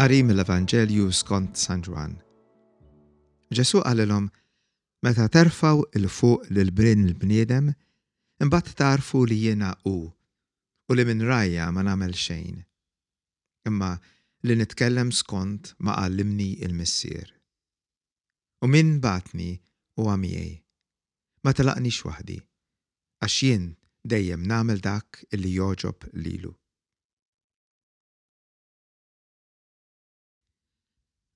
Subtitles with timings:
[0.00, 2.14] Qari mill-Evanġelju skont San Ġwan.
[3.52, 4.30] Ġesu għalilom,
[5.04, 7.66] meta terfaw il-fuq l brin il-bniedem,
[8.44, 9.98] imbagħad tarfu li jiena u
[10.88, 12.62] u li minn rajja ma nagħmel xejn.
[13.68, 13.90] Imma
[14.48, 17.28] li nitkellem skont ma għallimni il-missier.
[18.64, 19.50] U min batni
[20.00, 20.50] u għamijaj.
[21.44, 22.38] Ma talaqni waħdi,
[23.20, 23.68] għax jien
[24.14, 26.54] dejjem namel dak li joġob lilu.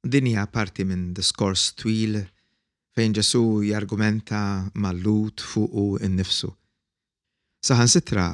[0.04, 2.20] dinja parti minn diskors twil
[2.94, 6.52] fejn ġesu jargumenta mal-lut n innifsu.
[7.64, 8.26] Saħan sitra,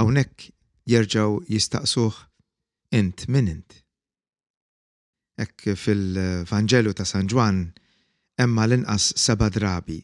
[0.00, 0.48] għawnek
[0.88, 2.14] jirġaw jistaqsuħ
[2.98, 3.76] int minn int.
[5.38, 7.60] Ek fil-Vangelu ta' San Ġwan
[8.42, 10.00] emma l-inqas seba drabi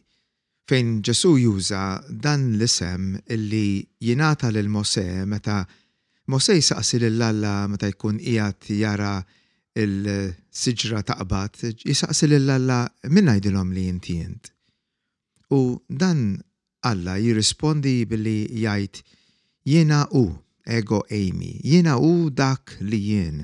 [0.69, 5.65] fejn ġesu juża dan l-isem illi jinata lil Mose meta
[6.31, 9.19] Mosej saqsi l alla meta jkun qiegħed jara
[9.75, 12.77] il-siġra taqbat, jisaqsil l-alla
[13.11, 14.51] minna jidilom li jinti jint.
[15.51, 16.41] U dan
[16.85, 18.97] Alla jirrispondi billi jgħid
[19.65, 20.27] jiena u
[20.75, 23.39] ego Amy, jiena u dak li jien.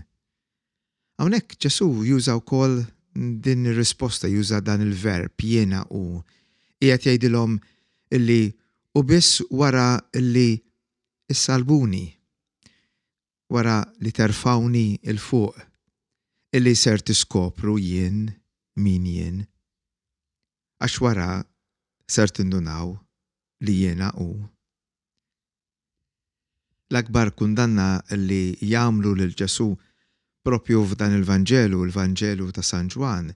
[1.18, 2.76] Hawnhekk Ġesu juża wkoll
[3.16, 6.22] din ir-risposta juża dan il-verb jiena u
[6.78, 7.58] qiegħed jajdilom
[8.20, 8.44] illi
[8.94, 9.90] u biss wara
[10.22, 10.62] illi
[11.44, 12.06] salbuni
[13.50, 15.71] wara li terfawni il-fuq
[16.56, 18.26] illi ser tiskopru jien
[18.84, 19.38] min jien.
[20.84, 21.30] Għax wara
[22.12, 22.92] ser tindunaw
[23.66, 24.28] li jiena u.
[26.92, 29.70] L-akbar kundanna li jamlu lil ġesu
[30.44, 33.30] propju f'dan il-Vangelu, il-Vangelu ta' San Ġwan,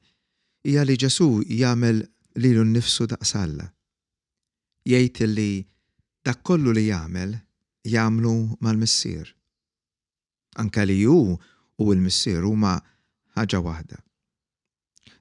[0.67, 2.01] hija li ġesu jagħmel
[2.43, 3.69] lilu nnifsu daqsalla.
[4.89, 5.49] Jgħid li
[6.25, 7.37] dak kollu li jagħmel
[7.87, 9.29] jagħmlu mal-missier.
[10.59, 12.93] Anka li ju u l-missier huma ma'
[13.37, 13.99] ħaġa waħda.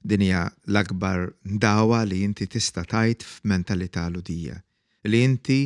[0.05, 1.21] Din hija l-akbar
[1.61, 4.55] dawa li inti tista' tajt f'mentalità ludija.
[5.05, 5.59] Li inti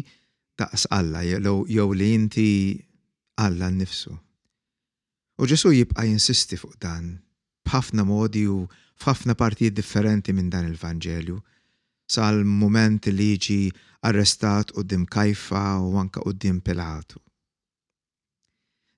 [0.59, 2.47] taqs Alla jew li inti
[3.39, 4.13] Alla nnifsu.
[5.39, 7.13] U Ġesu jibqa' jinsisti fuq dan
[7.67, 8.63] b'ħafna modi u
[8.99, 11.37] f'ħafna partijiet differenti minn dan il-Vanġelju
[12.09, 13.61] sal-moment li jiġi
[14.09, 17.19] arrestat dim Kajfa u anka dim Pilatu.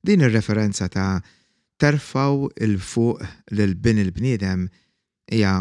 [0.01, 1.19] Din ir-referenza ta'
[1.81, 3.21] terfaw il-fuq
[3.57, 4.67] l-bin il-bniedem
[5.33, 5.53] hija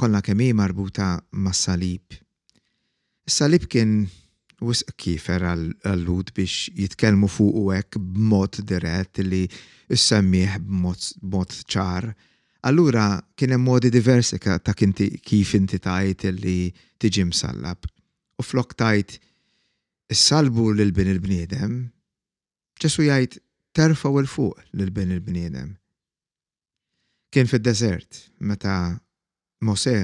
[0.00, 1.12] kollha kemm marbuta
[1.44, 2.16] mas-salib.
[3.30, 3.92] Is-salib kien
[4.66, 9.44] wisq kifer għall-lud biex jitkellmu fuq u hekk b'mod dirett li
[9.94, 12.10] issemmih b'mod ċar.
[12.68, 13.06] Allura
[13.38, 16.58] kien hemm modi diversi ta' kif inti tajt li
[17.00, 17.86] tiġi msallab.
[18.42, 19.20] U flok tajt
[20.10, 21.78] is-salbu lil bin il-bniedem,
[22.82, 23.38] ċesu jgħid
[23.80, 25.72] terfaw l fuq l bini l bniedem
[27.30, 28.98] Kien fid-desert, meta
[29.62, 29.94] Mose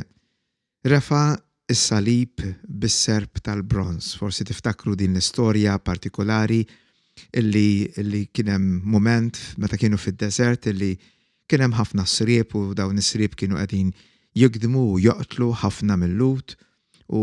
[0.86, 1.34] refa
[1.66, 4.12] is-salib bis-serb tal-bronz.
[4.20, 6.60] Forsi tiftakru din l-istorja partikolari
[7.40, 10.92] illi, illi kienem moment meta kienu fid-desert illi
[11.50, 13.90] kienem ħafna srieb u dawn is-srieb kienu qegħdin
[14.40, 16.54] jikdmu u joqtlu ħafna mill-lut
[17.12, 17.22] u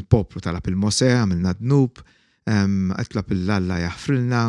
[0.00, 2.00] l-poplu talab il-Mose għamilna dnub.
[2.00, 2.15] nub
[2.46, 4.40] għatlab il-lalla jaħfrilna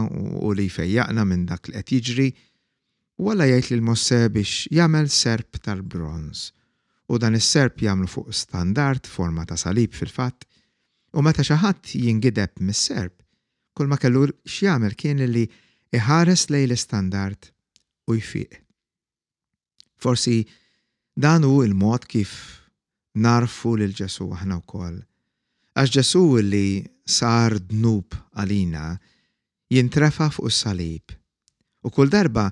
[0.45, 2.27] u li fejjaqna minn dak li qed jiġri,
[3.17, 6.51] u għalla jgħid li l-mosse biex jagħmel serp tal-bronz.
[7.09, 10.45] U dan is-serp jagħmlu fuq standard forma ta' salib fil-fatt,
[11.17, 13.15] u meta xi ħadd jingideb mis-serp,
[13.73, 15.47] kull ma kellu x'jagħmel kien li
[15.97, 17.49] iħares lej l-istandard
[18.11, 18.59] u jfiq.
[19.97, 20.43] Forsi
[21.17, 22.29] dan hu il-mod kif
[23.17, 24.99] narfu lil ġesu aħna wkoll.
[25.77, 26.65] Għax ġesu li
[27.07, 28.97] sar dnub għalina
[29.71, 31.15] jintrefa fuq is-salib.
[31.87, 32.49] U kull darba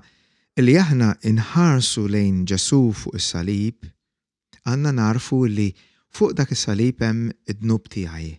[0.60, 3.84] li aħna inħarsu lejn ġesu fuq is-salib,
[4.66, 5.68] għanna narfu li
[6.16, 8.32] fuq dak is-salib hemm id-dnub tiegħi.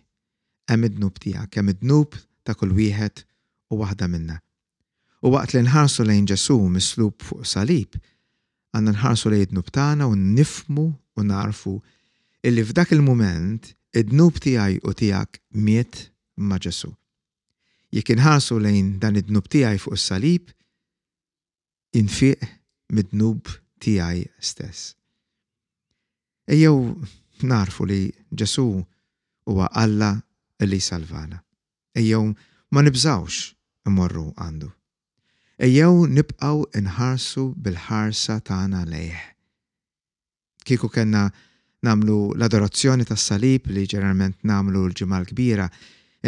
[0.68, 3.24] Hemm id-dnub tiegħek, hemm id-dnub ta' kull wieħed
[3.70, 4.38] u waħda minna.
[5.22, 7.94] U waqt li nħarsu lejn ġesu mislub fuq salib,
[8.74, 11.78] għanna nħarsu lejn id-dnub tagħna u nifmu u narfu
[12.46, 16.02] illi f'dak il-moment id-dnub tiegħi u tiegħek miet
[16.36, 16.90] ma' Ġesu.
[17.92, 20.50] Jekk inħarsu lejn dan id-dnub tiegħi fuq is-salib,
[21.96, 22.44] infiq
[22.92, 23.48] mid-dnub
[23.80, 24.94] tiegħi stess.
[26.48, 28.66] Ejjew narfu li Ġesu
[29.48, 30.12] huwa Alla
[30.66, 31.40] li salvana.
[31.96, 32.34] Ejjew
[32.72, 33.54] ma nibżawx
[33.88, 34.68] imorru għandu.
[35.64, 39.24] Ejjew nibqaw inħarsu bil-ħarsa tagħna lejh.
[40.68, 41.30] Kieku kellna
[41.84, 45.68] namlu l-adorazzjoni tas salib li ġeneralment namlu l-ġimal kbira,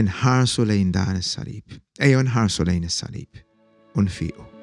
[0.03, 1.79] inħarsu lejn dan is-salib.
[1.99, 3.43] Ejja nħarsu lejn is-salib.
[3.99, 4.60] Unfiqu.